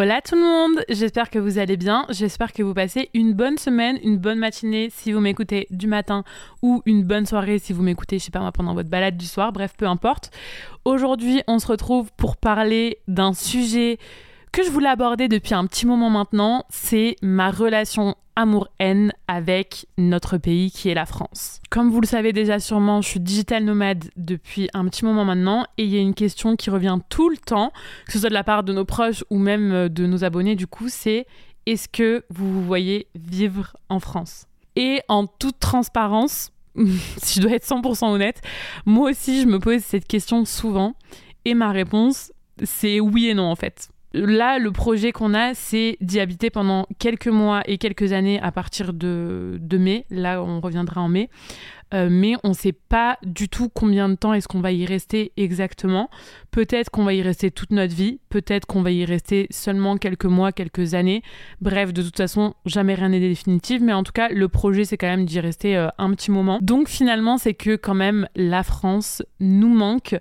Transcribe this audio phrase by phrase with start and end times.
[0.00, 3.58] Hola tout le monde, j'espère que vous allez bien, j'espère que vous passez une bonne
[3.58, 6.22] semaine, une bonne matinée si vous m'écoutez du matin
[6.62, 9.26] ou une bonne soirée si vous m'écoutez, je sais pas moi, pendant votre balade du
[9.26, 10.30] soir, bref, peu importe.
[10.84, 13.98] Aujourd'hui, on se retrouve pour parler d'un sujet
[14.50, 20.38] que je voulais aborder depuis un petit moment maintenant, c'est ma relation amour-haine avec notre
[20.38, 21.60] pays qui est la France.
[21.70, 25.66] Comme vous le savez déjà sûrement, je suis digital nomade depuis un petit moment maintenant
[25.76, 27.72] et il y a une question qui revient tout le temps,
[28.06, 30.54] que ce soit de la part de nos proches ou même euh, de nos abonnés
[30.54, 31.26] du coup, c'est
[31.66, 34.46] est-ce que vous vous voyez vivre en France?
[34.76, 36.52] Et en toute transparence,
[37.16, 38.40] si je dois être 100% honnête,
[38.86, 40.94] moi aussi je me pose cette question souvent
[41.44, 43.90] et ma réponse c'est oui et non en fait.
[44.14, 48.50] Là, le projet qu'on a, c'est d'y habiter pendant quelques mois et quelques années à
[48.52, 50.06] partir de, mai.
[50.10, 51.28] Là, on reviendra en mai.
[51.94, 54.84] Euh, mais on ne sait pas du tout combien de temps est-ce qu'on va y
[54.84, 56.10] rester exactement.
[56.50, 60.26] Peut-être qu'on va y rester toute notre vie, peut-être qu'on va y rester seulement quelques
[60.26, 61.22] mois, quelques années.
[61.62, 64.98] Bref, de toute façon, jamais rien n'est définitif, mais en tout cas, le projet, c'est
[64.98, 66.58] quand même d'y rester euh, un petit moment.
[66.60, 70.14] Donc finalement, c'est que quand même, la France nous manque.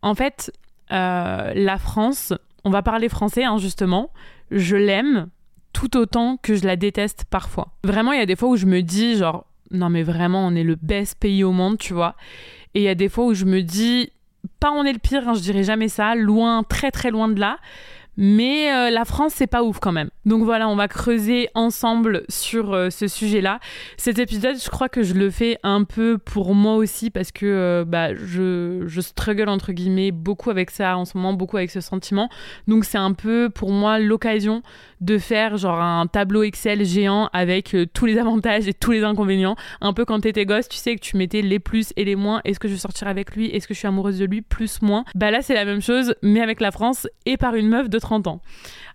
[0.00, 0.52] En fait,
[0.90, 2.32] euh, la France,
[2.64, 4.10] on va parler français, hein, justement.
[4.50, 5.28] Je l'aime
[5.72, 7.72] tout autant que je la déteste parfois.
[7.82, 10.54] Vraiment, il y a des fois où je me dis, genre, non mais vraiment, on
[10.54, 12.14] est le best pays au monde, tu vois.
[12.74, 14.10] Et il y a des fois où je me dis,
[14.60, 17.40] pas on est le pire, hein, je dirais jamais ça, loin, très très loin de
[17.40, 17.58] là.
[18.16, 20.10] Mais euh, la France, c'est pas ouf quand même.
[20.24, 23.58] Donc voilà, on va creuser ensemble sur euh, ce sujet-là.
[23.96, 27.46] Cet épisode, je crois que je le fais un peu pour moi aussi parce que
[27.46, 31.70] euh, bah, je, je struggle entre guillemets beaucoup avec ça en ce moment, beaucoup avec
[31.70, 32.28] ce sentiment.
[32.68, 34.62] Donc c'est un peu pour moi l'occasion
[35.04, 39.56] de faire genre un tableau Excel géant avec tous les avantages et tous les inconvénients.
[39.80, 42.40] Un peu quand t'étais gosse, tu sais que tu mettais les plus et les moins.
[42.44, 43.46] Est-ce que je vais sortir avec lui?
[43.46, 44.40] Est-ce que je suis amoureuse de lui?
[44.42, 45.04] Plus, moins.
[45.14, 47.98] Bah là, c'est la même chose, mais avec la France et par une meuf de
[47.98, 48.40] 30 ans.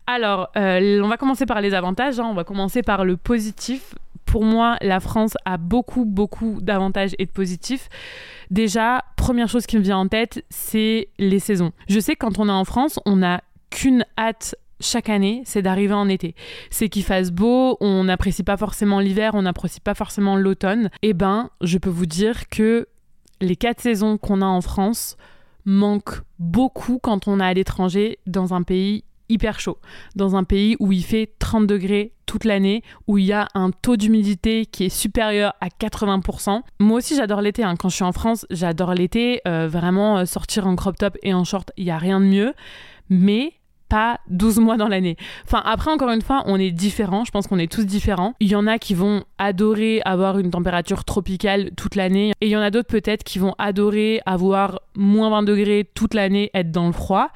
[0.08, 2.26] Alors, euh, on va commencer par les avantages, hein.
[2.26, 3.94] on va commencer par le positif.
[4.26, 7.90] Pour moi, la France a beaucoup, beaucoup d'avantages et de positifs.
[8.50, 11.72] Déjà, première chose qui me vient en tête, c'est les saisons.
[11.88, 15.62] Je sais que quand on est en France, on n'a qu'une hâte chaque année, c'est
[15.62, 16.36] d'arriver en été.
[16.70, 20.90] C'est qu'il fasse beau, on n'apprécie pas forcément l'hiver, on n'apprécie pas forcément l'automne.
[21.02, 22.88] Eh ben, je peux vous dire que
[23.42, 25.18] les quatre saisons qu'on a en France
[25.66, 29.78] manquent beaucoup quand on est à l'étranger dans un pays hyper chaud,
[30.16, 33.72] dans un pays où il fait 30 degrés toute l'année, où il y a un
[33.72, 36.62] taux d'humidité qui est supérieur à 80%.
[36.80, 37.76] Moi aussi j'adore l'été, hein.
[37.78, 41.34] quand je suis en France, j'adore l'été, euh, vraiment euh, sortir en crop top et
[41.34, 42.54] en short, il n'y a rien de mieux,
[43.10, 43.54] mais
[43.90, 45.18] pas 12 mois dans l'année.
[45.46, 47.26] Enfin, après, encore une fois, on est différents.
[47.26, 48.34] Je pense qu'on est tous différents.
[48.40, 52.32] Il y en a qui vont adorer avoir une température tropicale toute l'année.
[52.42, 56.14] Et il y en a d'autres peut-être qui vont adorer avoir moins 20 degrés toute
[56.14, 57.30] l'année, être dans le froid.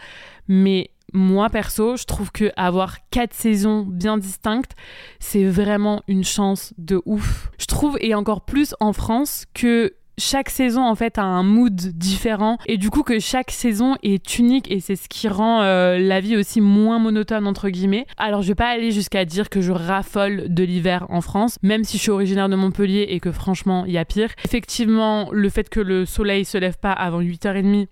[0.47, 4.71] Mais moi perso, je trouve que avoir quatre saisons bien distinctes,
[5.19, 7.51] c'est vraiment une chance de ouf.
[7.59, 11.75] Je trouve et encore plus en France que chaque saison en fait a un mood
[11.75, 15.97] différent et du coup que chaque saison est unique et c'est ce qui rend euh,
[15.97, 18.05] la vie aussi moins monotone entre guillemets.
[18.17, 21.83] Alors je vais pas aller jusqu'à dire que je raffole de l'hiver en France, même
[21.83, 24.29] si je suis originaire de Montpellier et que franchement il y a pire.
[24.45, 27.87] Effectivement, le fait que le soleil se lève pas avant 8h30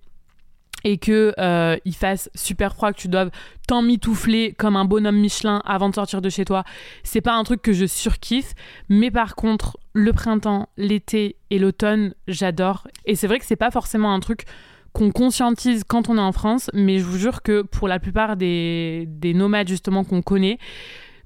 [0.83, 3.31] et que euh, il fasse super froid, que tu doives
[3.67, 6.63] tant mitoufler comme un bonhomme Michelin avant de sortir de chez toi,
[7.03, 8.53] c'est pas un truc que je surkiffe.
[8.89, 12.87] Mais par contre, le printemps, l'été et l'automne, j'adore.
[13.05, 14.45] Et c'est vrai que c'est pas forcément un truc
[14.93, 18.35] qu'on conscientise quand on est en France, mais je vous jure que pour la plupart
[18.35, 20.57] des, des nomades justement qu'on connaît,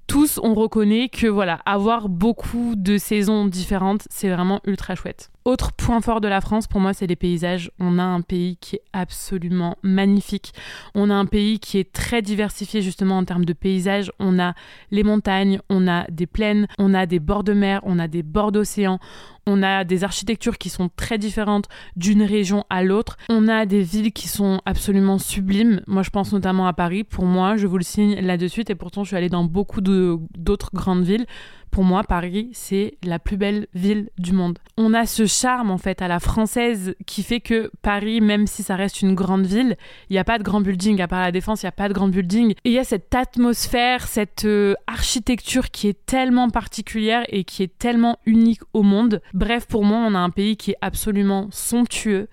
[0.07, 5.31] tous on reconnaît que voilà, avoir beaucoup de saisons différentes, c'est vraiment ultra chouette.
[5.45, 7.69] Autre point fort de la France, pour moi, c'est les paysages.
[7.79, 10.53] On a un pays qui est absolument magnifique.
[10.95, 14.11] On a un pays qui est très diversifié justement en termes de paysages.
[14.17, 14.55] On a
[14.89, 18.23] les montagnes, on a des plaines, on a des bords de mer, on a des
[18.23, 18.97] bords d'océan.
[19.45, 23.15] On a des architectures qui sont très différentes d'une région à l'autre.
[23.29, 25.81] On a des villes qui sont absolument sublimes.
[25.85, 27.03] Moi, je pense notamment à Paris.
[27.03, 28.63] Pour moi, je vous le signe là-dessus.
[28.67, 31.27] Et pourtant, je suis allée dans beaucoup d'autres grandes villes
[31.71, 34.59] pour moi, Paris, c'est la plus belle ville du monde.
[34.77, 38.63] On a ce charme, en fait, à la française qui fait que Paris, même si
[38.63, 39.77] ça reste une grande ville,
[40.09, 41.01] il n'y a pas de grand building.
[41.01, 42.51] À part la Défense, il n'y a pas de grand building.
[42.63, 47.63] Et il y a cette atmosphère, cette euh, architecture qui est tellement particulière et qui
[47.63, 49.21] est tellement unique au monde.
[49.33, 52.27] Bref, pour moi, on a un pays qui est absolument somptueux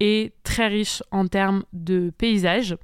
[0.00, 2.76] et très riche en termes de paysages.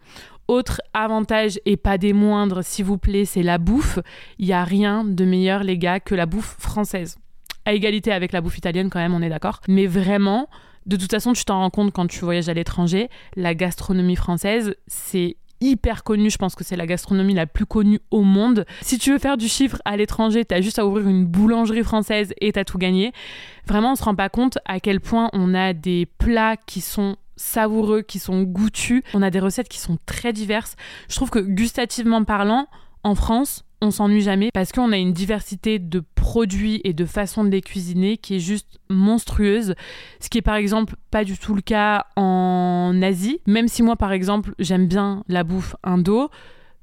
[0.51, 4.01] Autre avantage et pas des moindres, s'il vous plaît, c'est la bouffe.
[4.41, 7.19] Il n'y a rien de meilleur, les gars, que la bouffe française.
[7.65, 9.61] À égalité avec la bouffe italienne, quand même, on est d'accord.
[9.69, 10.49] Mais vraiment,
[10.87, 14.75] de toute façon, tu t'en rends compte quand tu voyages à l'étranger, la gastronomie française,
[14.89, 16.31] c'est hyper connue.
[16.31, 18.67] Je pense que c'est la gastronomie la plus connue au monde.
[18.81, 22.35] Si tu veux faire du chiffre à l'étranger, t'as juste à ouvrir une boulangerie française
[22.41, 23.13] et t'as tout gagné.
[23.69, 27.15] Vraiment, on se rend pas compte à quel point on a des plats qui sont
[27.41, 29.03] savoureux, qui sont goûtus.
[29.15, 30.77] On a des recettes qui sont très diverses.
[31.09, 32.69] Je trouve que gustativement parlant,
[33.03, 37.45] en France, on s'ennuie jamais parce qu'on a une diversité de produits et de façons
[37.45, 39.75] de les cuisiner qui est juste monstrueuse.
[40.21, 43.41] Ce qui est par exemple pas du tout le cas en Asie.
[43.47, 46.31] Même si moi par exemple j'aime bien la bouffe indo,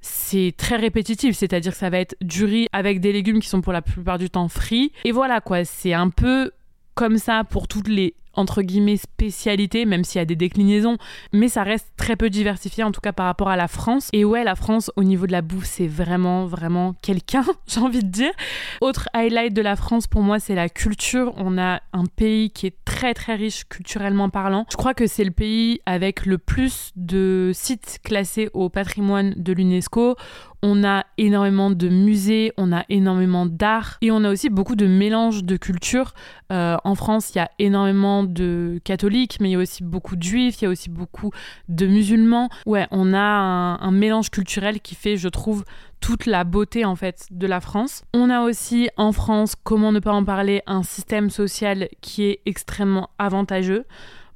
[0.02, 3.62] c'est très répétitif, c'est-à-dire que ça va être du riz avec des légumes qui sont
[3.62, 4.92] pour la plupart du temps frits.
[5.06, 6.52] Et voilà quoi, c'est un peu
[6.96, 10.98] comme ça pour toutes les entre guillemets spécialité, même s'il y a des déclinaisons,
[11.34, 14.10] mais ça reste très peu diversifié en tout cas par rapport à la France.
[14.14, 18.04] Et ouais, la France au niveau de la bouffe, c'est vraiment vraiment quelqu'un, j'ai envie
[18.04, 18.32] de dire.
[18.80, 21.34] Autre highlight de la France pour moi, c'est la culture.
[21.38, 24.66] On a un pays qui est très très riche culturellement parlant.
[24.72, 29.54] Je crois que c'est le pays avec le plus de sites classés au patrimoine de
[29.54, 30.16] l'UNESCO.
[30.64, 34.88] On a énormément de musées, on a énormément d'art et on a aussi beaucoup de
[34.88, 36.14] mélanges de cultures.
[36.52, 40.16] Euh, en France, il y a énormément de catholiques, mais il y a aussi beaucoup
[40.16, 41.32] de juifs, il y a aussi beaucoup
[41.70, 42.50] de musulmans.
[42.66, 45.64] Ouais, on a un, mélange culturel qui fait, je trouve,
[46.02, 48.04] toute la beauté en fait de la France.
[48.14, 52.40] On a aussi en France, comment ne pas en parler, un système social qui est
[52.46, 53.86] extrêmement avantageux.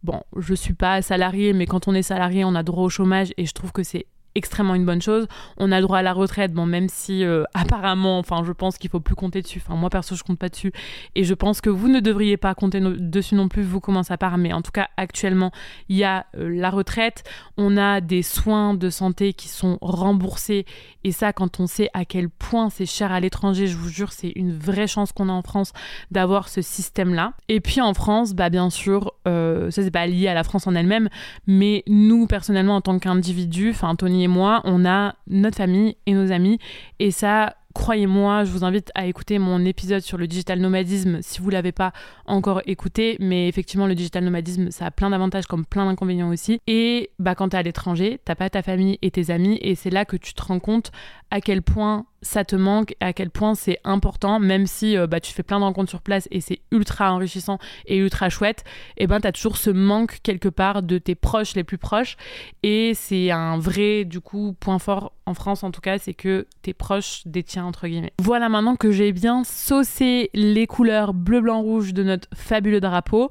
[0.04, 3.34] Bon, je suis pas salarié, mais quand on est salarié, on a droit au chômage
[3.38, 5.28] et je trouve que c'est extrêmement une bonne chose.
[5.58, 8.78] On a le droit à la retraite, bon, même si euh, apparemment, enfin, je pense
[8.78, 9.62] qu'il faut plus compter dessus.
[9.66, 10.72] Enfin, moi perso, je compte pas dessus,
[11.16, 13.64] et je pense que vous ne devriez pas compter dessus non plus.
[13.64, 15.52] Vous commencez à part, mais en tout cas, actuellement,
[15.90, 17.24] il y a euh, la retraite.
[17.58, 20.66] On a des soins de santé qui sont remboursés,
[21.04, 24.12] et ça, quand on sait à quel point c'est cher à l'étranger, je vous jure,
[24.12, 25.74] c'est une vraie chance qu'on a en France
[26.12, 27.34] d'avoir ce système-là.
[27.50, 30.68] Et puis en France, bah bien sûr, euh, ça c'est pas lié à la France
[30.68, 31.10] en elle-même,
[31.48, 36.32] mais nous personnellement en tant qu'individu, enfin Tony moi, on a notre famille et nos
[36.32, 36.60] amis.
[37.00, 41.40] Et ça, croyez-moi, je vous invite à écouter mon épisode sur le digital nomadisme si
[41.40, 41.94] vous l'avez pas
[42.26, 43.18] encore écouté.
[43.20, 46.60] Mais effectivement, le digital nomadisme, ça a plein d'avantages comme plein d'inconvénients aussi.
[46.68, 49.58] Et bah, quand tu à l'étranger, t'as pas ta famille et tes amis.
[49.62, 50.92] Et c'est là que tu te rends compte
[51.32, 55.20] à quel point ça te manque, à quel point c'est important, même si euh, bah,
[55.20, 57.58] tu fais plein de rencontres sur place et c'est ultra enrichissant
[57.88, 58.64] et ultra chouette,
[58.98, 62.18] et ben tu as toujours ce manque quelque part de tes proches les plus proches.
[62.62, 66.48] Et c'est un vrai, du coup, point fort en France en tout cas, c'est que
[66.62, 68.14] tes proches détiennent entre guillemets.
[68.20, 73.30] Voilà maintenant que j'ai bien saucé les couleurs bleu, blanc, rouge de notre fabuleux drapeau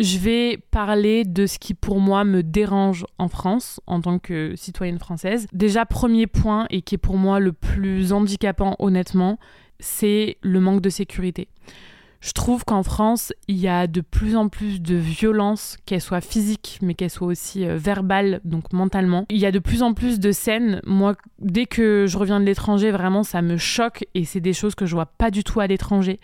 [0.00, 4.54] je vais parler de ce qui pour moi me dérange en France en tant que
[4.56, 5.46] citoyenne française.
[5.52, 9.38] Déjà, premier point, et qui est pour moi le plus handicapant honnêtement,
[9.78, 11.48] c'est le manque de sécurité.
[12.20, 16.20] Je trouve qu'en France, il y a de plus en plus de violence, qu'elle soit
[16.20, 19.24] physique, mais qu'elle soit aussi euh, verbale, donc mentalement.
[19.30, 20.82] Il y a de plus en plus de scènes.
[20.84, 24.74] Moi, dès que je reviens de l'étranger, vraiment, ça me choque et c'est des choses
[24.74, 26.20] que je vois pas du tout à l'étranger.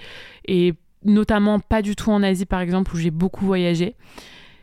[1.07, 3.95] Notamment pas du tout en Asie par exemple où j'ai beaucoup voyagé.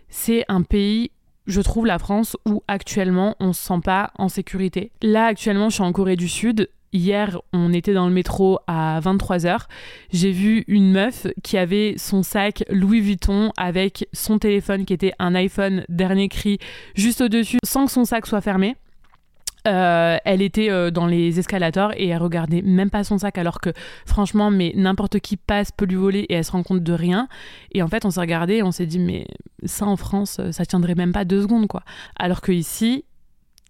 [0.09, 1.11] C'est un pays,
[1.47, 4.91] je trouve la France, où actuellement on se sent pas en sécurité.
[5.01, 6.69] Là actuellement je suis en Corée du Sud.
[6.95, 9.61] Hier, on était dans le métro à 23h.
[10.11, 15.13] J'ai vu une meuf qui avait son sac Louis Vuitton avec son téléphone qui était
[15.17, 16.59] un iPhone dernier cri
[16.93, 18.75] juste au-dessus sans que son sac soit fermé.
[19.65, 23.61] Euh, elle était euh, dans les escalators et elle regardait même pas son sac alors
[23.61, 23.69] que
[24.05, 27.29] franchement mais n'importe qui passe peut lui voler et elle se rend compte de rien.
[27.71, 29.25] Et en fait on s'est regardé et on s'est dit mais
[29.63, 31.83] ça en France ça tiendrait même pas deux secondes quoi.
[32.17, 33.05] Alors que ici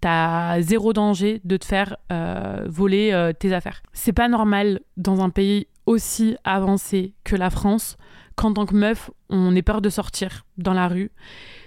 [0.02, 3.84] t'as zéro danger de te faire euh, voler tes affaires.
[3.94, 7.98] C'est pas normal dans un pays aussi avancé que la France
[8.36, 11.12] qu'en tant que meuf on ait peur de sortir dans la rue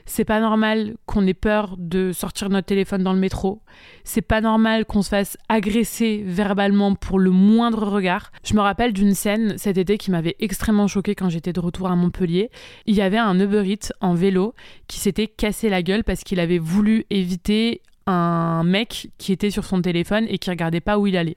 [0.06, 3.60] c'est pas normal qu'on ait peur de sortir notre téléphone dans le métro.
[4.04, 8.30] C'est pas normal qu'on se fasse agresser verbalement pour le moindre regard.
[8.44, 11.88] Je me rappelle d'une scène cet été qui m'avait extrêmement choquée quand j'étais de retour
[11.88, 12.50] à Montpellier.
[12.86, 14.54] Il y avait un Uber Eats en vélo
[14.86, 19.64] qui s'était cassé la gueule parce qu'il avait voulu éviter un mec qui était sur
[19.64, 21.36] son téléphone et qui regardait pas où il allait.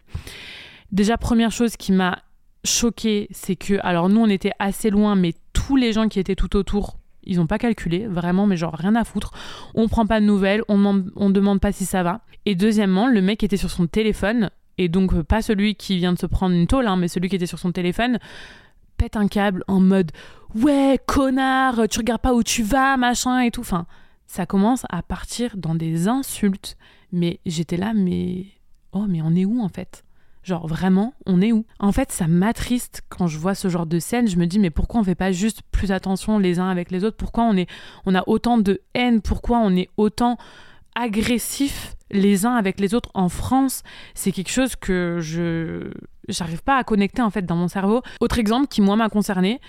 [0.92, 2.20] Déjà, première chose qui m'a
[2.64, 6.36] choquée, c'est que, alors nous on était assez loin, mais tous les gens qui étaient
[6.36, 9.32] tout autour ils n'ont pas calculé, vraiment, mais genre rien à foutre.
[9.76, 12.22] On prend pas de nouvelles, on ne demande pas si ça va.
[12.46, 16.14] Et deuxièmement, le mec était sur son téléphone, et donc euh, pas celui qui vient
[16.14, 18.18] de se prendre une tôle, hein, mais celui qui était sur son téléphone,
[18.98, 20.12] pète un câble en mode
[20.56, 23.62] Ouais, connard, tu regardes pas où tu vas, machin et tout.
[23.62, 23.86] Enfin,
[24.26, 26.76] ça commence à partir dans des insultes.
[27.12, 28.48] Mais j'étais là, mais.
[28.92, 30.04] Oh, mais on est où en fait?
[30.50, 31.68] Genre vraiment, on est où?
[31.78, 34.28] En fait, ça m'attriste quand je vois ce genre de scène.
[34.28, 37.04] Je me dis mais pourquoi on fait pas juste plus attention les uns avec les
[37.04, 37.18] autres?
[37.18, 37.68] Pourquoi on est
[38.08, 39.22] on a autant de haine?
[39.22, 40.38] Pourquoi on est autant
[40.96, 43.84] agressif les uns avec les autres en France,
[44.16, 45.92] c'est quelque chose que je
[46.28, 48.02] j'arrive pas à connecter en fait dans mon cerveau.
[48.20, 49.62] Autre exemple qui moi m'a concerné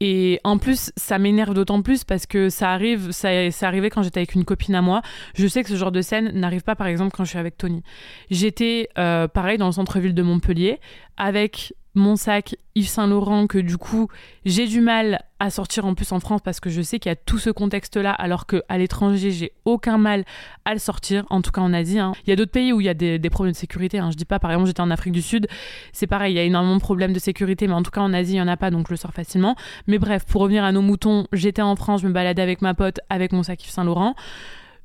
[0.00, 4.02] et en plus, ça m'énerve d'autant plus parce que ça arrive, ça, c'est arrivé quand
[4.02, 5.02] j'étais avec une copine à moi.
[5.34, 7.56] Je sais que ce genre de scène n'arrive pas, par exemple, quand je suis avec
[7.56, 7.82] Tony.
[8.30, 10.80] J'étais, euh, pareil, dans le centre-ville de Montpellier,
[11.16, 14.08] avec mon sac Yves Saint Laurent que du coup
[14.44, 17.12] j'ai du mal à sortir en plus en France parce que je sais qu'il y
[17.12, 20.24] a tout ce contexte là alors que à l'étranger j'ai aucun mal
[20.64, 22.12] à le sortir en tout cas en Asie hein.
[22.26, 24.10] il y a d'autres pays où il y a des, problèmes de sécurité hein.
[24.10, 25.46] je dis pas par exemple j'étais en Afrique du Sud
[25.92, 28.12] c'est pareil il y a énormément de problèmes de sécurité mais en tout cas en
[28.12, 29.54] Asie il y en a pas donc je le sors facilement
[29.86, 32.74] mais bref pour revenir à nos moutons j'étais en France je me baladais avec ma
[32.74, 34.14] pote avec mon sac Yves Saint Laurent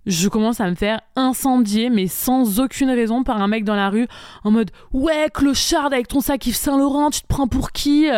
[0.06, 3.90] je commence à me faire incendier, mais sans aucune raison, par un mec dans la
[3.90, 4.08] rue,
[4.44, 8.10] en mode Ouais, clochard avec ton sac Yves Saint Laurent, tu te prends pour qui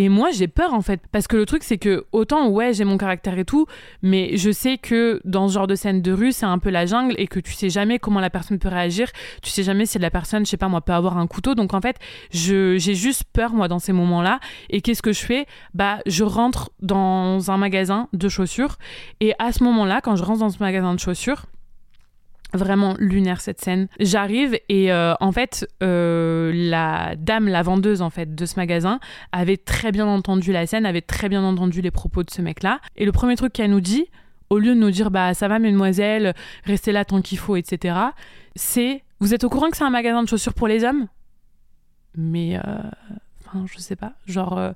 [0.00, 1.00] et moi, j'ai peur en fait.
[1.10, 3.66] Parce que le truc, c'est que autant, ouais, j'ai mon caractère et tout,
[4.00, 6.86] mais je sais que dans ce genre de scène de rue, c'est un peu la
[6.86, 9.10] jungle et que tu sais jamais comment la personne peut réagir.
[9.42, 11.56] Tu sais jamais si la personne, je sais pas moi, peut avoir un couteau.
[11.56, 11.96] Donc en fait,
[12.30, 14.38] j'ai juste peur, moi, dans ces moments-là.
[14.70, 15.46] Et qu'est-ce que je fais?
[15.74, 18.76] Bah, je rentre dans un magasin de chaussures.
[19.18, 21.46] Et à ce moment-là, quand je rentre dans ce magasin de chaussures,
[22.54, 23.88] vraiment lunaire cette scène.
[24.00, 29.00] J'arrive et euh, en fait euh, la dame, la vendeuse en fait de ce magasin
[29.32, 32.80] avait très bien entendu la scène, avait très bien entendu les propos de ce mec-là.
[32.96, 34.06] Et le premier truc qu'elle nous dit,
[34.50, 37.96] au lieu de nous dire bah ça va mademoiselle, restez là tant qu'il faut, etc.
[38.56, 41.08] C'est vous êtes au courant que c'est un magasin de chaussures pour les hommes?
[42.16, 42.60] Mais euh,
[43.44, 44.72] enfin je sais pas, genre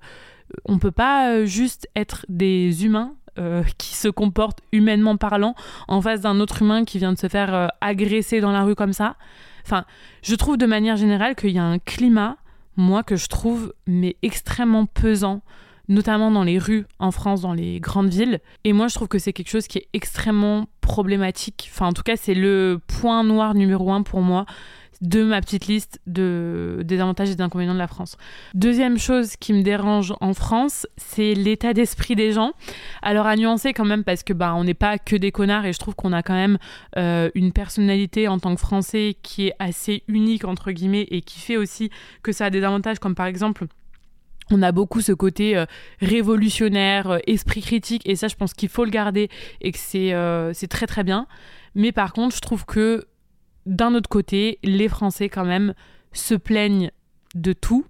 [0.67, 5.55] on peut pas juste être des humains euh, qui se comporte humainement parlant
[5.89, 8.75] en face d'un autre humain qui vient de se faire euh, agresser dans la rue
[8.75, 9.17] comme ça.
[9.65, 9.85] Enfin,
[10.23, 12.37] je trouve de manière générale qu'il y a un climat,
[12.77, 15.43] moi, que je trouve mais extrêmement pesant
[15.89, 18.41] notamment dans les rues en France, dans les grandes villes.
[18.65, 21.69] Et moi, je trouve que c'est quelque chose qui est extrêmement problématique.
[21.73, 24.47] Enfin, en tout cas, c'est le point noir numéro un pour moi
[25.03, 28.17] de ma petite liste de, des avantages et des inconvénients de la France.
[28.55, 32.53] Deuxième chose qui me dérange en France, c'est l'état d'esprit des gens.
[33.03, 35.73] Alors à nuancer quand même parce que bah on n'est pas que des connards et
[35.73, 36.59] je trouve qu'on a quand même
[36.97, 41.41] euh, une personnalité en tant que Français qui est assez unique entre guillemets et qui
[41.41, 41.91] fait aussi
[42.23, 43.67] que ça a des avantages comme par exemple
[44.51, 45.67] on a beaucoup ce côté euh,
[46.01, 49.31] révolutionnaire, euh, esprit critique, et ça, je pense qu'il faut le garder
[49.63, 51.27] et que c'est très très bien.
[51.75, 53.07] Mais par contre, je trouve que
[53.67, 55.75] d'un autre côté, les Français quand même
[56.13, 56.91] se plaignent
[57.35, 57.85] de tout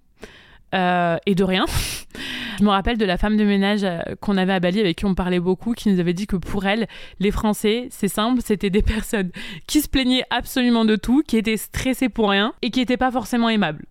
[0.75, 1.65] euh, et de rien.
[2.59, 5.05] Je me rappelle de la femme de ménage euh, qu'on avait à Bali avec qui
[5.05, 6.87] on parlait beaucoup, qui nous avait dit que pour elle,
[7.19, 9.31] les Français, c'est simple, c'était des personnes
[9.67, 13.11] qui se plaignaient absolument de tout, qui étaient stressées pour rien et qui n'étaient pas
[13.11, 13.85] forcément aimables.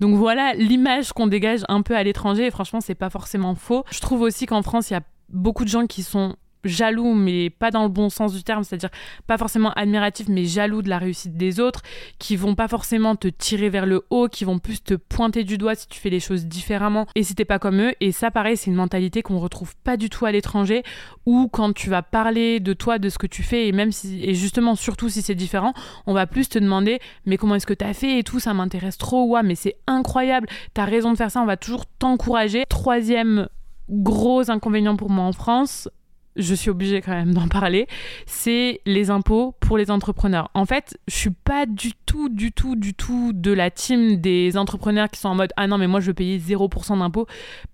[0.00, 3.84] Donc voilà l'image qu'on dégage un peu à l'étranger et franchement, c'est pas forcément faux.
[3.90, 7.50] Je trouve aussi qu'en France, il y a beaucoup de gens qui sont jaloux, mais
[7.50, 8.90] pas dans le bon sens du terme, c'est-à-dire
[9.26, 11.82] pas forcément admiratif, mais jaloux de la réussite des autres,
[12.18, 15.58] qui vont pas forcément te tirer vers le haut, qui vont plus te pointer du
[15.58, 17.92] doigt si tu fais les choses différemment et si t'es pas comme eux.
[18.00, 20.82] Et ça, pareil, c'est une mentalité qu'on retrouve pas du tout à l'étranger,
[21.26, 24.22] où quand tu vas parler de toi, de ce que tu fais, et même si,
[24.24, 25.72] et justement, surtout si c'est différent,
[26.06, 28.98] on va plus te demander, mais comment est-ce que t'as fait et tout, ça m'intéresse
[28.98, 32.64] trop, ouais, mais c'est incroyable, t'as raison de faire ça, on va toujours t'encourager.
[32.68, 33.48] Troisième
[33.88, 35.88] gros inconvénient pour moi en France,
[36.38, 37.86] je suis obligée quand même d'en parler,
[38.26, 40.50] c'est les impôts pour les entrepreneurs.
[40.54, 44.56] En fait, je suis pas du tout, du tout, du tout de la team des
[44.56, 47.26] entrepreneurs qui sont en mode ah non mais moi je veux payer 0% d'impôts.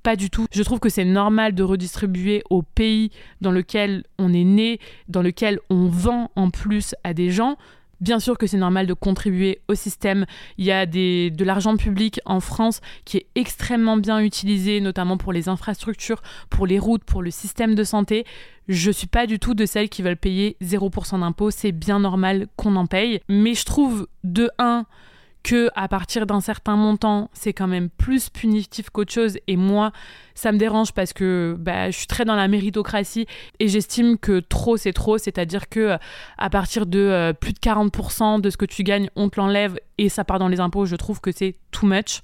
[0.02, 0.46] Pas du tout.
[0.52, 5.22] Je trouve que c'est normal de redistribuer au pays dans lequel on est né, dans
[5.22, 7.56] lequel on vend en plus à des gens.
[8.00, 10.26] Bien sûr que c'est normal de contribuer au système.
[10.58, 15.32] Il y a de l'argent public en France qui est extrêmement bien utilisé, notamment pour
[15.32, 18.24] les infrastructures, pour les routes, pour le système de santé.
[18.68, 21.50] Je suis pas du tout de celles qui veulent payer 0% d'impôts.
[21.50, 23.20] C'est bien normal qu'on en paye.
[23.28, 24.86] Mais je trouve, de 1,
[25.42, 29.36] que à partir d'un certain montant, c'est quand même plus punitif qu'autre chose.
[29.46, 29.92] Et moi,
[30.34, 33.26] ça me dérange parce que bah, je suis très dans la méritocratie
[33.60, 35.96] et j'estime que trop c'est trop, c'est-à-dire que
[36.38, 39.78] à partir de euh, plus de 40% de ce que tu gagnes, on te l'enlève
[39.98, 40.86] et ça part dans les impôts.
[40.86, 42.20] Je trouve que c'est too much.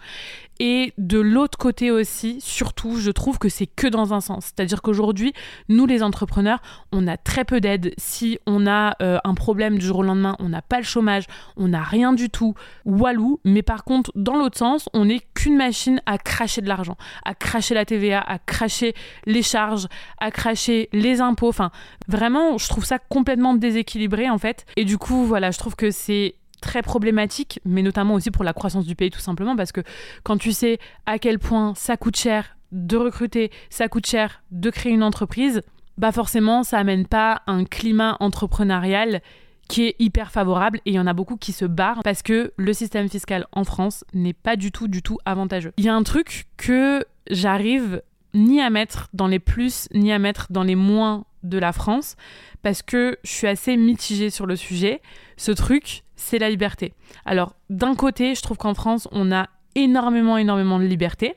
[0.63, 4.47] Et de l'autre côté aussi, surtout, je trouve que c'est que dans un sens.
[4.47, 5.33] C'est-à-dire qu'aujourd'hui,
[5.71, 6.61] nous les entrepreneurs,
[6.93, 7.95] on a très peu d'aide.
[7.97, 11.25] Si on a euh, un problème du jour au lendemain, on n'a pas le chômage,
[11.57, 13.41] on n'a rien du tout, walou.
[13.45, 17.35] Mais par contre, dans l'autre sens, on n'est qu'une machine à cracher de l'argent, à
[17.35, 18.95] cracher la TVA, à cracher
[19.27, 19.87] les charges,
[20.19, 21.49] à cracher les impôts.
[21.49, 21.71] Enfin,
[22.09, 24.67] vraiment, je trouve ça complètement déséquilibré en fait.
[24.77, 28.53] Et du coup, voilà, je trouve que c'est très problématique, mais notamment aussi pour la
[28.53, 29.81] croissance du pays tout simplement, parce que
[30.23, 34.71] quand tu sais à quel point ça coûte cher de recruter, ça coûte cher de
[34.71, 35.63] créer une entreprise,
[35.99, 39.23] bah forcément ça amène pas un climat entrepreneurial
[39.69, 42.53] qui est hyper favorable et il y en a beaucoup qui se barrent parce que
[42.57, 45.73] le système fiscal en France n'est pas du tout, du tout avantageux.
[45.77, 48.03] Il y a un truc que j'arrive
[48.35, 52.17] ni à mettre dans les plus ni à mettre dans les moins de la France
[52.63, 55.01] parce que je suis assez mitigée sur le sujet.
[55.37, 56.93] Ce truc, c'est la liberté.
[57.25, 61.35] Alors, d'un côté, je trouve qu'en France, on a énormément, énormément de liberté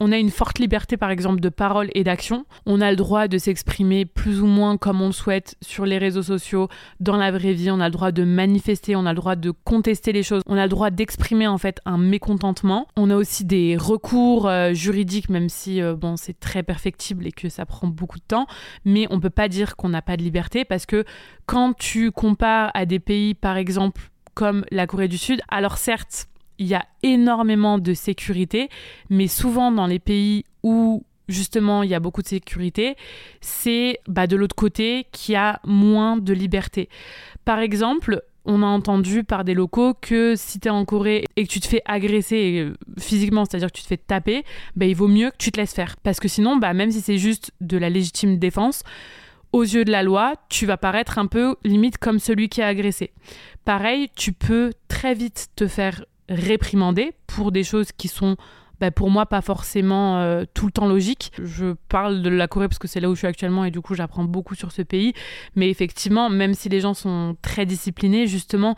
[0.00, 2.46] on a une forte liberté par exemple de parole et d'action.
[2.64, 5.98] On a le droit de s'exprimer plus ou moins comme on le souhaite sur les
[5.98, 7.70] réseaux sociaux, dans la vraie vie.
[7.70, 10.42] On a le droit de manifester, on a le droit de contester les choses.
[10.46, 12.86] On a le droit d'exprimer en fait un mécontentement.
[12.96, 17.32] On a aussi des recours euh, juridiques, même si euh, bon c'est très perfectible et
[17.32, 18.46] que ça prend beaucoup de temps.
[18.86, 21.04] Mais on peut pas dire qu'on n'a pas de liberté parce que
[21.44, 24.00] quand tu compares à des pays par exemple
[24.34, 26.29] comme la Corée du Sud, alors certes
[26.60, 28.68] il y a énormément de sécurité,
[29.08, 32.96] mais souvent dans les pays où justement il y a beaucoup de sécurité,
[33.40, 36.88] c'est bah, de l'autre côté qu'il y a moins de liberté.
[37.44, 41.46] Par exemple, on a entendu par des locaux que si tu es en Corée et
[41.46, 44.44] que tu te fais agresser euh, physiquement, c'est-à-dire que tu te fais taper,
[44.76, 45.96] bah, il vaut mieux que tu te laisses faire.
[46.02, 48.82] Parce que sinon, bah, même si c'est juste de la légitime défense,
[49.52, 52.66] aux yeux de la loi, tu vas paraître un peu limite comme celui qui a
[52.66, 53.12] agressé.
[53.64, 58.36] Pareil, tu peux très vite te faire réprimandé pour des choses qui sont
[58.80, 61.32] bah, pour moi pas forcément euh, tout le temps logiques.
[61.42, 63.82] Je parle de la Corée parce que c'est là où je suis actuellement et du
[63.82, 65.12] coup j'apprends beaucoup sur ce pays.
[65.54, 68.76] Mais effectivement, même si les gens sont très disciplinés, justement,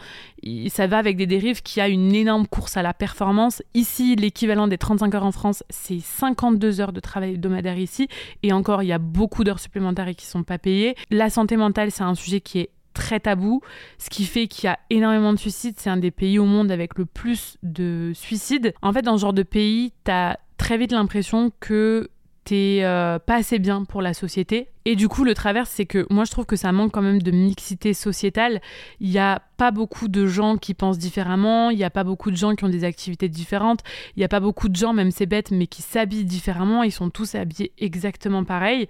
[0.68, 3.62] ça va avec des dérives qui a une énorme course à la performance.
[3.75, 8.09] Ici, l'équivalent des 35 heures en France, c'est 52 heures de travail hebdomadaire ici.
[8.42, 10.97] Et encore, il y a beaucoup d'heures supplémentaires qui sont pas payées.
[11.11, 13.61] La santé mentale, c'est un sujet qui est très tabou,
[13.99, 15.75] ce qui fait qu'il y a énormément de suicides.
[15.78, 18.75] C'est un des pays au monde avec le plus de suicides.
[18.82, 22.08] En fait, dans ce genre de pays, t'as très vite l'impression que
[22.44, 24.68] t'es euh, pas assez bien pour la société.
[24.84, 27.22] Et du coup, le travers, c'est que moi, je trouve que ça manque quand même
[27.22, 28.61] de mixité sociétale.
[29.00, 32.32] Il n'y a pas beaucoup de gens qui pensent différemment, il n'y a pas beaucoup
[32.32, 33.80] de gens qui ont des activités différentes,
[34.16, 36.90] il n'y a pas beaucoup de gens, même c'est bête, mais qui s'habillent différemment, ils
[36.90, 38.88] sont tous habillés exactement pareil.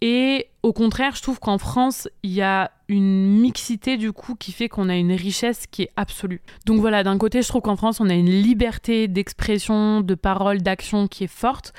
[0.00, 4.52] Et au contraire, je trouve qu'en France, il y a une mixité du coup qui
[4.52, 6.42] fait qu'on a une richesse qui est absolue.
[6.66, 10.62] Donc voilà, d'un côté, je trouve qu'en France, on a une liberté d'expression, de parole,
[10.62, 11.72] d'action qui est forte.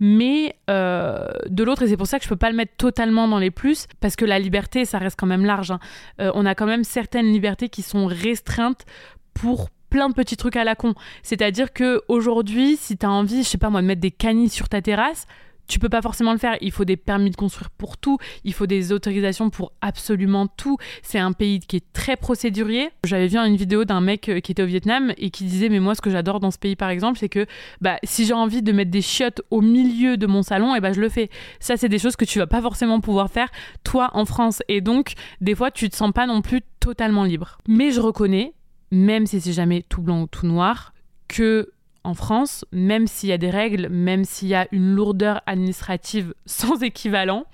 [0.00, 3.28] Mais euh, de l'autre, et c'est pour ça que je peux pas le mettre totalement
[3.28, 5.70] dans les plus, parce que la liberté, ça reste quand même large.
[5.70, 5.78] Hein.
[6.20, 8.84] Euh, on a quand même certaines libertés qui sont restreintes
[9.32, 10.94] pour plein de petits trucs à la con.
[11.22, 14.48] C'est-à-dire que aujourd'hui, si tu as envie, je sais pas moi, de mettre des canis
[14.48, 15.26] sur ta terrasse,
[15.66, 16.56] tu peux pas forcément le faire.
[16.60, 20.76] Il faut des permis de construire pour tout, il faut des autorisations pour absolument tout.
[21.02, 22.90] C'est un pays qui est très procédurier.
[23.04, 25.80] J'avais vu une vidéo d'un mec euh, qui était au Vietnam et qui disait mais
[25.80, 27.46] moi ce que j'adore dans ce pays par exemple, c'est que
[27.80, 30.80] bah si j'ai envie de mettre des chiottes au milieu de mon salon, et eh
[30.80, 31.30] bah je le fais.
[31.60, 33.48] Ça c'est des choses que tu vas pas forcément pouvoir faire
[33.84, 37.58] toi en France et donc des fois tu te sens pas non plus totalement libre.
[37.68, 38.54] Mais je reconnais
[38.90, 40.92] même si c'est jamais tout blanc ou tout noir
[41.26, 41.72] que
[42.04, 46.34] en France, même s'il y a des règles, même s'il y a une lourdeur administrative
[46.46, 47.46] sans équivalent,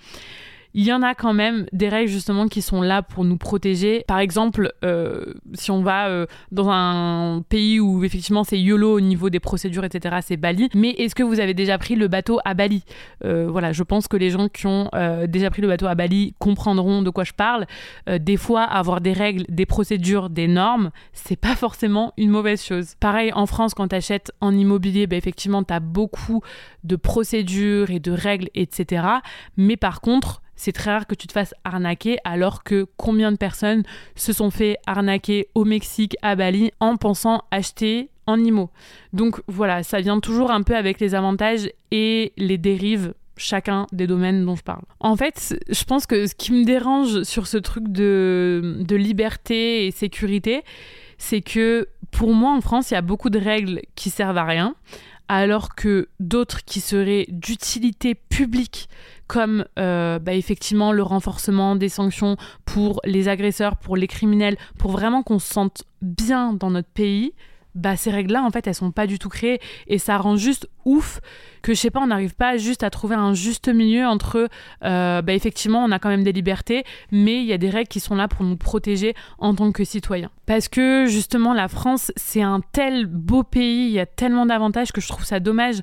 [0.79, 4.05] il y en a quand même des règles justement qui sont là pour nous protéger.
[4.07, 9.01] Par exemple, euh, si on va euh, dans un pays où effectivement c'est YOLO au
[9.01, 10.69] niveau des procédures, etc., c'est Bali.
[10.77, 12.85] Mais est-ce que vous avez déjà pris le bateau à Bali?
[13.25, 14.89] Euh, Voilà, je pense que les gens qui ont
[15.27, 17.67] déjà pris le bateau à Bali comprendront de quoi je parle.
[18.07, 22.95] des fois, avoir des règles, des procédures, des normes, c'est pas forcément une mauvaise chose.
[23.01, 26.41] Pareil, en France, quand tu achètes en immobilier, bah, effectivement, tu beaucoup
[26.85, 29.03] de procédures et de règles, etc.
[29.57, 33.37] Mais par contre, c'est très rare que tu te fasses arnaquer alors que combien de
[33.37, 33.85] personnes
[34.17, 38.69] se sont fait arnaquer au Mexique, à Bali, en pensant acheter en IMO.
[39.15, 44.07] Donc voilà, ça vient toujours un peu avec les avantages et les dérives chacun des
[44.07, 44.83] domaines dont je parle.
[45.01, 49.93] En fait, je pense que ce qui me dérange sur ce truc de, liberté et
[49.93, 50.65] sécurité,
[51.19, 54.45] c'est que pour moi en France, il y a beaucoup de règles qui servent à
[54.45, 54.75] rien,
[55.29, 58.89] alors que d'autres qui seraient d'utilité publique
[59.27, 64.91] comme euh, bah, effectivement le renforcement des sanctions pour les agresseurs, pour les criminels, pour
[64.91, 67.35] vraiment qu'on se sente bien dans notre pays,
[67.79, 69.61] bah, ces règles-là, en fait, elles sont pas du tout créées.
[69.87, 71.21] Et ça rend juste ouf
[71.63, 74.49] que, je sais pas, on n'arrive pas juste à trouver un juste milieu entre,
[74.85, 77.89] euh, bah, effectivement, on a quand même des libertés, mais il y a des règles
[77.89, 80.31] qui sont là pour nous protéger en tant que citoyens.
[80.47, 84.93] Parce que, justement, la France, c'est un tel beau pays, il y a tellement d'avantages
[84.93, 85.81] que je trouve ça dommage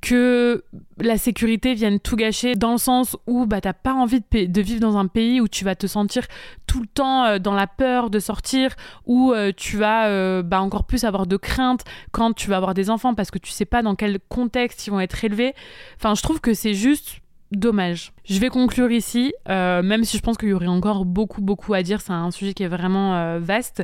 [0.00, 0.64] que
[1.00, 4.80] la sécurité vienne tout gâcher dans le sens où bah, t'as pas envie de, vivre
[4.80, 6.24] dans un pays où tu vas te sentir
[6.66, 8.74] tout le temps euh, dans la peur de sortir,
[9.06, 12.74] où euh, tu vas euh, bah, encore plus avoir de crainte quand tu vas avoir
[12.74, 15.54] des enfants parce que tu sais pas dans quel contexte ils vont être élevés.
[15.96, 18.12] Enfin, je trouve que c'est juste dommage.
[18.24, 21.82] Je vais conclure ici, même si je pense qu'il y aurait encore beaucoup, beaucoup à
[21.82, 22.02] dire.
[22.02, 23.82] C'est un sujet qui est vraiment vaste.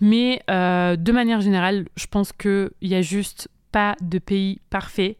[0.00, 5.16] Mais de manière générale, je pense qu'il n'y a juste pas de pays parfait.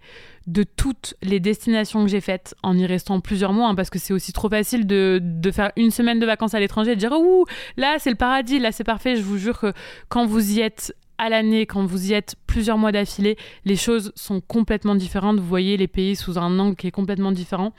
[0.46, 3.98] De toutes les destinations que j'ai faites en y restant plusieurs mois, hein, parce que
[3.98, 7.00] c'est aussi trop facile de, de, faire une semaine de vacances à l'étranger et de
[7.00, 7.44] dire Ouh,
[7.76, 9.16] là c'est le paradis, là c'est parfait.
[9.16, 9.72] Je vous jure que
[10.08, 13.36] quand vous y êtes à l'année, quand vous y êtes plusieurs mois d'affilée,
[13.66, 15.38] les choses sont complètement différentes.
[15.38, 17.74] Vous voyez les pays sous un angle qui est complètement différent.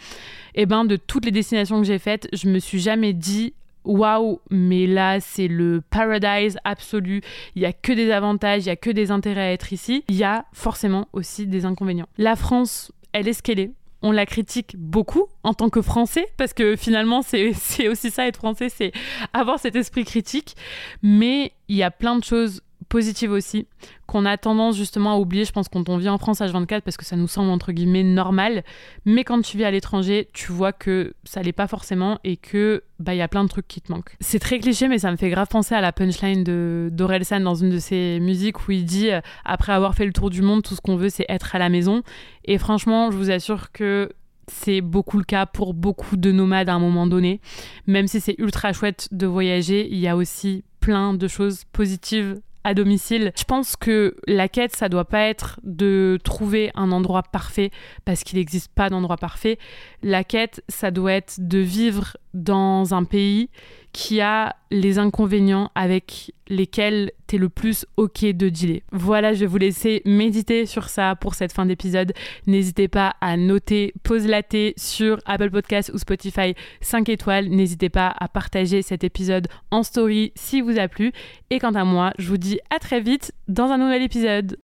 [0.53, 3.53] Et eh ben, de toutes les destinations que j'ai faites, je me suis jamais dit
[3.83, 7.21] waouh, mais là c'est le paradise absolu.
[7.55, 10.03] Il y a que des avantages, il y a que des intérêts à être ici.
[10.09, 12.07] Il y a forcément aussi des inconvénients.
[12.17, 16.27] La France, elle est ce qu'elle est on la critique beaucoup en tant que Français,
[16.37, 17.49] parce que finalement, c'est
[17.87, 18.91] aussi ça, être Français, c'est
[19.33, 20.55] avoir cet esprit critique.
[21.01, 22.61] Mais il y a plein de choses
[22.91, 23.67] positive aussi,
[24.05, 26.97] qu'on a tendance justement à oublier, je pense, quand on vit en France H24, parce
[26.97, 28.63] que ça nous semble entre guillemets normal.
[29.05, 32.83] Mais quand tu vis à l'étranger, tu vois que ça l'est pas forcément et que
[32.99, 34.17] bah il y a plein de trucs qui te manquent.
[34.19, 37.55] C'est très cliché, mais ça me fait grave penser à la punchline de d'Orelsan dans
[37.55, 39.09] une de ses musiques où il dit
[39.45, 41.69] après avoir fait le tour du monde, tout ce qu'on veut, c'est être à la
[41.69, 42.03] maison.
[42.43, 44.11] Et franchement, je vous assure que
[44.47, 47.39] c'est beaucoup le cas pour beaucoup de nomades à un moment donné.
[47.87, 52.41] Même si c'est ultra chouette de voyager, il y a aussi plein de choses positives
[52.63, 53.31] à domicile.
[53.37, 57.71] Je pense que la quête, ça doit pas être de trouver un endroit parfait
[58.05, 59.57] parce qu'il n'existe pas d'endroit parfait.
[60.03, 63.49] La quête, ça doit être de vivre dans un pays
[63.93, 68.81] qui a les inconvénients avec lesquels t'es le plus ok de dealer.
[68.91, 72.13] Voilà, je vais vous laisser méditer sur ça pour cette fin d'épisode.
[72.47, 77.49] N'hésitez pas à noter Pause Laté sur Apple Podcast ou Spotify 5 étoiles.
[77.49, 81.11] N'hésitez pas à partager cet épisode en story si vous a plu.
[81.49, 84.57] Et quant à moi, je vous dis à très vite dans un nouvel épisode.